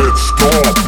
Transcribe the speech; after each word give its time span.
said 0.00 0.14
stop. 0.16 0.87